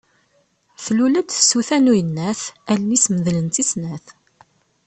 [0.83, 4.05] Tlul-d tsuta n uyennat, allen-is medlent i snat.